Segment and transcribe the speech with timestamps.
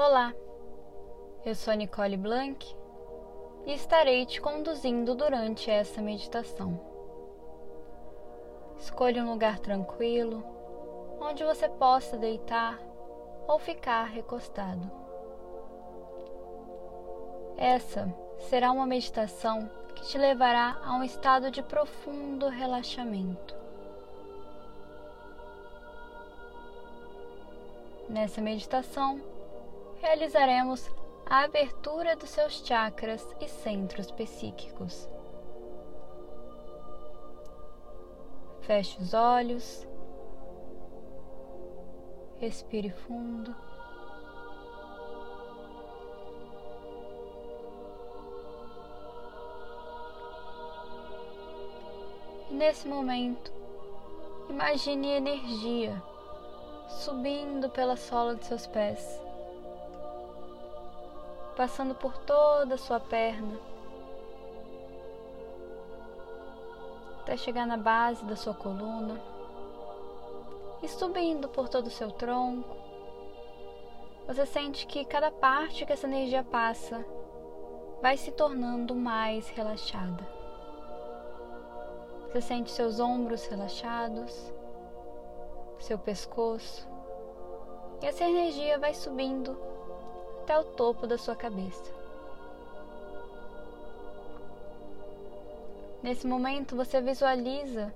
[0.00, 0.32] Olá,
[1.44, 2.64] eu sou Nicole Blanc
[3.66, 6.80] e estarei te conduzindo durante essa meditação.
[8.78, 10.44] Escolha um lugar tranquilo
[11.20, 12.78] onde você possa deitar
[13.48, 14.88] ou ficar recostado.
[17.56, 18.08] Essa
[18.48, 23.52] será uma meditação que te levará a um estado de profundo relaxamento.
[28.08, 29.20] Nessa meditação,
[30.00, 30.88] realizaremos
[31.26, 35.08] a abertura dos seus chakras e centros psíquicos.
[38.62, 39.86] Feche os olhos,
[42.38, 43.54] respire fundo.
[52.50, 53.52] E nesse momento,
[54.48, 56.02] imagine energia
[56.88, 59.20] subindo pela sola de seus pés,
[61.58, 63.58] passando por toda a sua perna,
[67.18, 69.20] até chegar na base da sua coluna
[70.80, 72.76] e subindo por todo o seu tronco.
[74.28, 77.04] Você sente que cada parte que essa energia passa
[78.00, 80.24] vai se tornando mais relaxada.
[82.28, 84.54] Você sente seus ombros relaxados,
[85.80, 86.88] seu pescoço,
[88.00, 89.58] e essa energia vai subindo
[90.48, 91.92] até o topo da sua cabeça.
[96.02, 97.94] Nesse momento você visualiza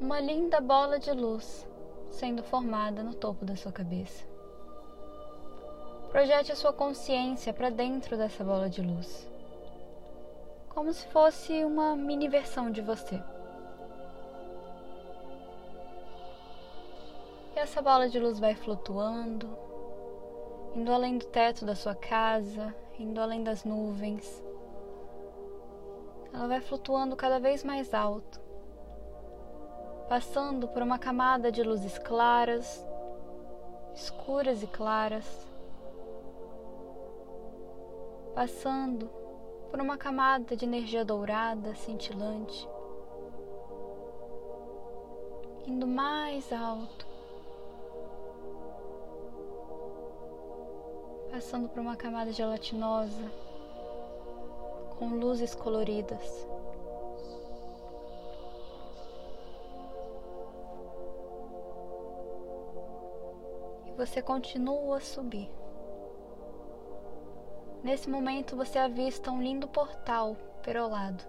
[0.00, 1.64] uma linda bola de luz
[2.10, 4.26] sendo formada no topo da sua cabeça.
[6.10, 9.30] Projete a sua consciência para dentro dessa bola de luz,
[10.70, 13.22] como se fosse uma mini versão de você.
[17.54, 19.67] E essa bola de luz vai flutuando,
[20.74, 24.44] indo além do teto da sua casa, indo além das nuvens.
[26.32, 28.40] Ela vai flutuando cada vez mais alto,
[30.08, 32.86] passando por uma camada de luzes claras,
[33.94, 35.46] escuras e claras,
[38.34, 39.10] passando
[39.70, 42.68] por uma camada de energia dourada, cintilante,
[45.66, 47.07] indo mais alto,
[51.30, 53.30] passando por uma camada gelatinosa
[54.98, 56.46] com luzes coloridas.
[63.86, 65.50] E você continua a subir.
[67.82, 71.22] Nesse momento você avista um lindo portal perolado.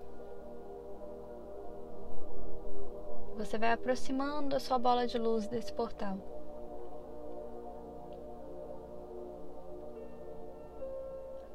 [3.37, 6.17] Você vai aproximando a sua bola de luz desse portal.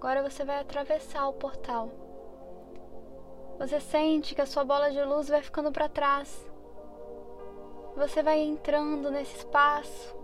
[0.04, 1.88] Agora você vai atravessar o portal.
[3.58, 6.46] Você sente que a sua bola de luz vai ficando para trás.
[7.96, 10.14] Você vai entrando nesse espaço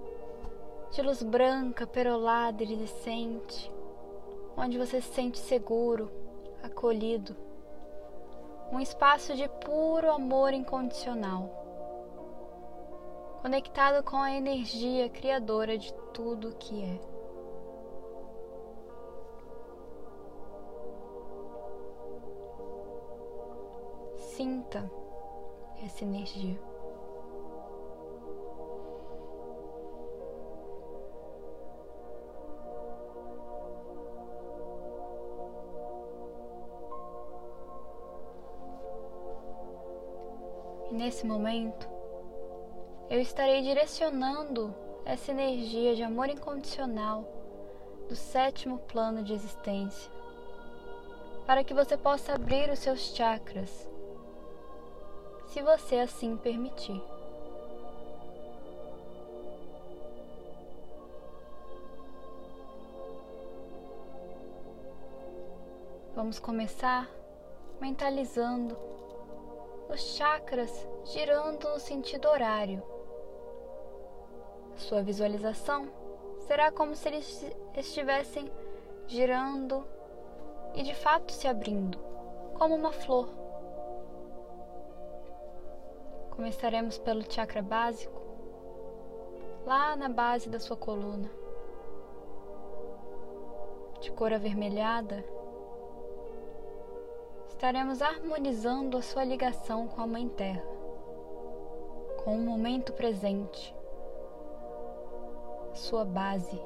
[0.90, 3.72] de luz branca, perolada, iridescente,
[4.54, 6.10] onde você se sente seguro,
[6.62, 7.34] acolhido.
[8.70, 11.48] Um espaço de puro amor incondicional,
[13.40, 17.09] conectado com a energia criadora de tudo que é.
[24.40, 24.90] Sinta
[25.84, 26.58] essa energia.
[40.90, 41.86] E nesse momento,
[43.10, 44.74] eu estarei direcionando
[45.04, 47.30] essa energia de amor incondicional
[48.08, 50.10] do sétimo plano de existência
[51.44, 53.89] para que você possa abrir os seus chakras
[55.50, 57.02] se você assim permitir.
[66.14, 67.10] Vamos começar
[67.80, 68.76] mentalizando
[69.88, 72.80] os chakras girando no sentido horário.
[74.76, 75.88] Sua visualização
[76.46, 77.44] será como se eles
[77.76, 78.48] estivessem
[79.08, 79.84] girando
[80.74, 81.98] e de fato se abrindo,
[82.54, 83.39] como uma flor.
[86.40, 88.18] Começaremos pelo chakra básico,
[89.66, 91.30] lá na base da sua coluna.
[94.00, 95.22] De cor avermelhada,
[97.46, 100.64] estaremos harmonizando a sua ligação com a Mãe Terra,
[102.24, 103.76] com o momento presente,
[105.74, 106.58] sua base.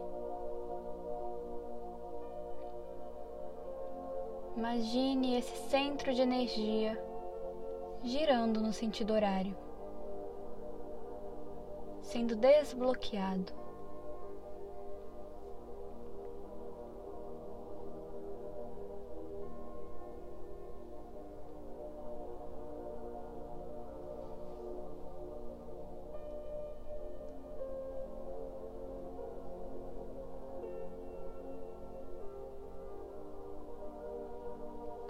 [4.56, 6.97] Imagine esse centro de energia
[8.05, 9.63] girando no sentido horário
[12.14, 13.52] sendo desbloqueado.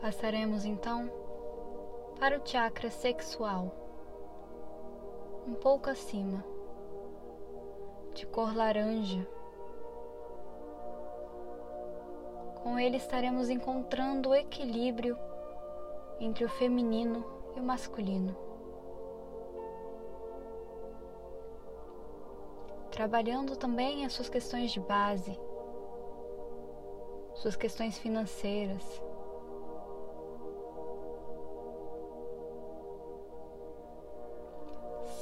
[0.00, 1.10] Passaremos então
[2.18, 3.74] para o chakra sexual,
[5.46, 6.53] um pouco acima,
[8.34, 9.24] cor laranja.
[12.64, 15.16] Com ele estaremos encontrando o equilíbrio
[16.18, 18.36] entre o feminino e o masculino.
[22.90, 25.38] Trabalhando também as suas questões de base,
[27.34, 29.00] suas questões financeiras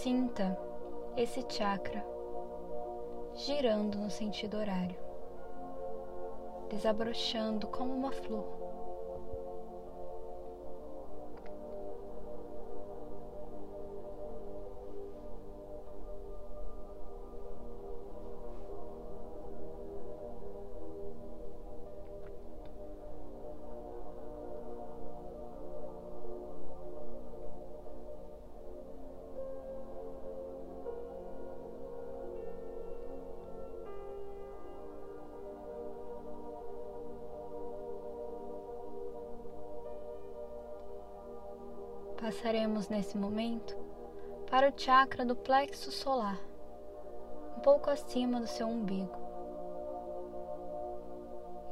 [0.03, 0.59] Sinta
[1.17, 2.12] esse chakra
[3.35, 4.97] girando no sentido horário,
[6.71, 8.62] desabrochando como uma flor.
[42.43, 43.77] Passaremos nesse momento
[44.51, 46.41] para o chakra do plexo solar,
[47.57, 49.17] um pouco acima do seu umbigo.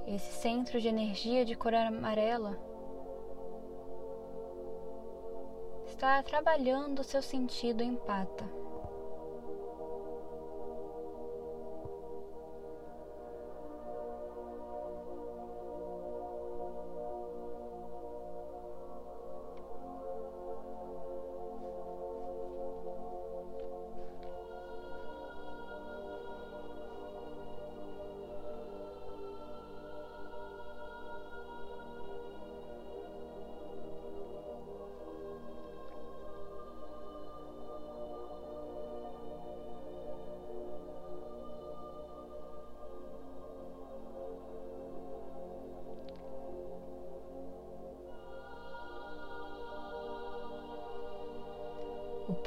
[0.06, 2.56] Esse centro de energia de cor amarela
[5.86, 8.59] está trabalhando o seu sentido empata.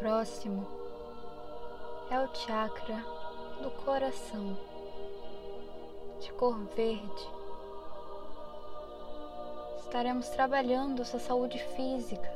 [0.03, 0.67] Próximo
[2.11, 3.01] é o chakra
[3.61, 4.57] do coração,
[6.19, 7.29] de cor verde.
[9.77, 12.29] Estaremos trabalhando sua saúde física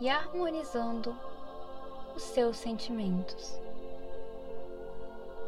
[0.00, 1.16] e harmonizando
[2.16, 3.60] os seus sentimentos,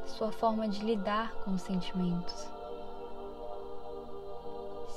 [0.06, 2.46] sua forma de lidar com os sentimentos.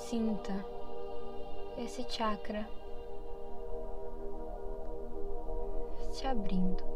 [0.08, 0.54] Sinta
[1.80, 2.70] esse chakra
[6.28, 6.91] abrindo.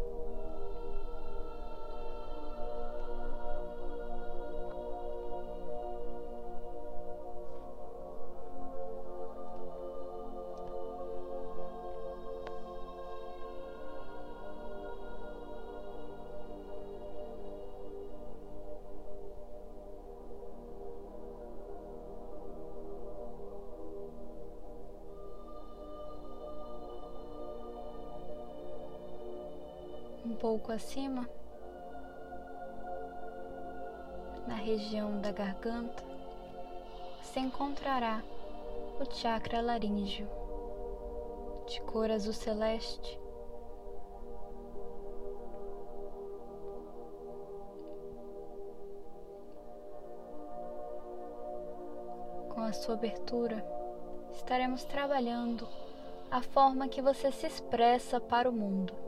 [30.55, 31.29] Pouco acima,
[34.47, 36.01] na região da garganta,
[37.21, 38.23] você encontrará
[38.97, 40.29] o chakra laríngeo,
[41.67, 43.19] de cor azul celeste.
[52.47, 53.61] Com a sua abertura,
[54.31, 55.67] estaremos trabalhando
[56.31, 59.04] a forma que você se expressa para o mundo.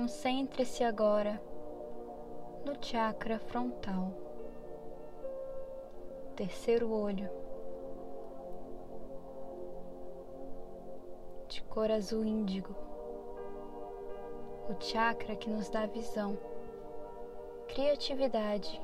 [0.00, 1.38] Concentre-se agora
[2.64, 4.10] no chakra frontal,
[6.34, 7.28] terceiro olho,
[11.48, 12.74] de cor azul índigo,
[14.70, 16.38] o chakra que nos dá visão,
[17.68, 18.80] criatividade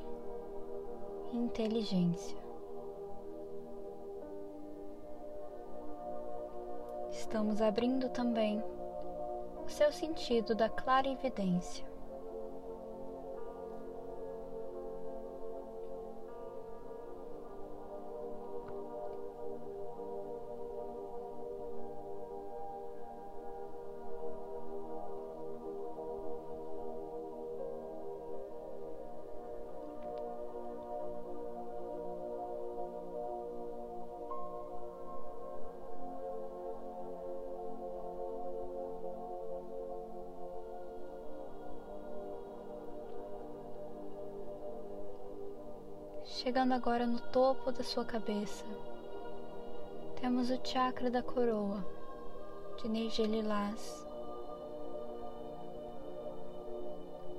[1.33, 2.37] e inteligência.
[7.09, 8.63] Estamos abrindo também
[9.69, 11.85] seu sentido da clarividência.
[46.43, 48.63] Chegando agora no topo da sua cabeça,
[50.21, 51.83] temos o chakra da coroa,
[52.77, 54.05] de energia lilás.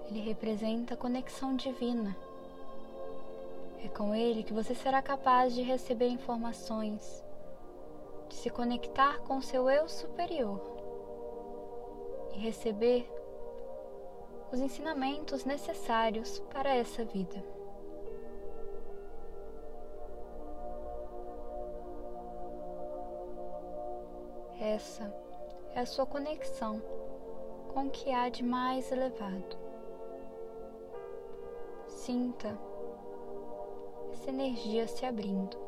[0.09, 2.17] Ele representa a conexão divina.
[3.85, 7.23] É com ele que você será capaz de receber informações,
[8.29, 10.61] de se conectar com seu eu superior
[12.35, 13.09] e receber
[14.53, 17.58] os ensinamentos necessários para essa vida.
[24.79, 25.13] Essa
[25.75, 26.81] é a sua conexão
[27.75, 29.59] com o que há de mais elevado.
[31.89, 32.57] Sinta
[34.13, 35.68] essa energia se abrindo.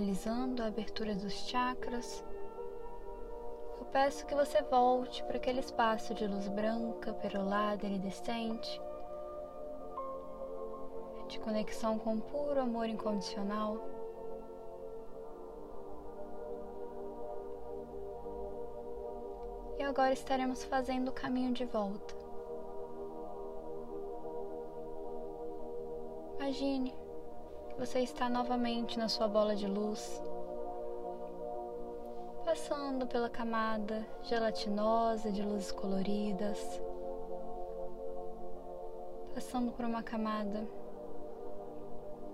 [0.00, 2.24] Finalizando a abertura dos chakras,
[3.78, 8.80] eu peço que você volte para aquele espaço de luz branca, perolada, iridescente,
[11.28, 13.76] de conexão com puro amor incondicional.
[19.78, 22.14] E agora estaremos fazendo o caminho de volta.
[26.38, 26.99] Imagine
[27.80, 30.22] você está novamente na sua bola de luz,
[32.44, 36.58] passando pela camada gelatinosa de luzes coloridas,
[39.32, 40.68] passando por uma camada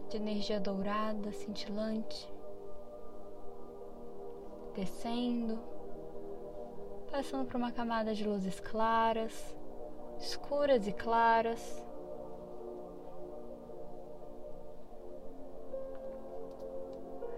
[0.09, 2.29] de energia dourada, cintilante,
[4.75, 5.61] descendo,
[7.09, 9.57] passando por uma camada de luzes claras,
[10.19, 11.86] escuras e claras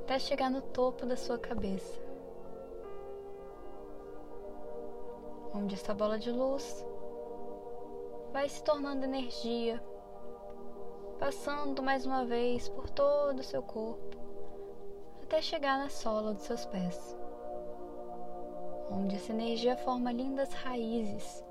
[0.08, 2.00] até chegar no topo da sua cabeça,
[5.54, 6.82] onde essa bola de luz
[8.32, 9.84] vai se tornando energia,
[11.18, 14.16] passando mais uma vez por todo o seu corpo,
[15.24, 17.14] até chegar na sola dos seus pés,
[18.90, 21.44] onde essa energia forma lindas raízes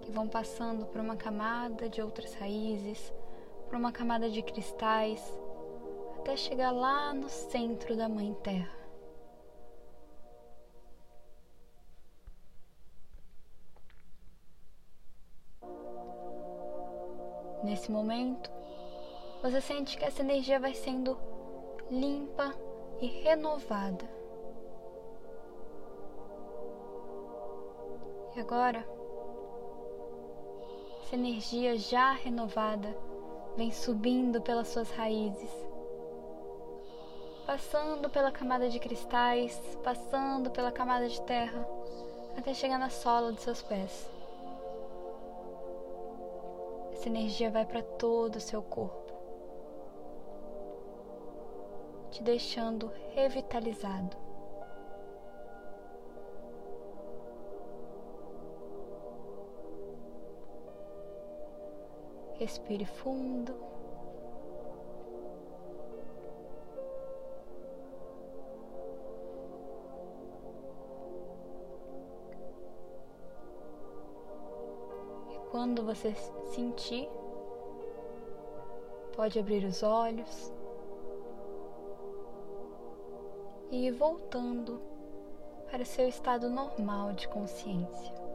[0.00, 3.12] que vão passando por uma camada de outras raízes,
[3.68, 5.38] por uma camada de cristais
[6.26, 8.76] até chegar lá no centro da Mãe Terra.
[17.62, 18.50] Nesse momento,
[19.40, 21.16] você sente que essa energia vai sendo
[21.88, 22.52] limpa
[23.00, 24.04] e renovada.
[28.34, 28.84] E agora,
[31.02, 32.98] essa energia já renovada
[33.56, 35.65] vem subindo pelas suas raízes
[37.46, 41.64] passando pela camada de cristais, passando pela camada de terra,
[42.36, 44.10] até chegar na sola de seus pés.
[46.92, 49.12] Essa energia vai para todo o seu corpo,
[52.10, 54.16] te deixando revitalizado.
[62.38, 63.75] Respire fundo.
[75.56, 76.14] Quando você
[76.54, 77.08] sentir,
[79.14, 80.52] pode abrir os olhos
[83.70, 84.78] e ir voltando
[85.70, 88.25] para seu estado normal de consciência.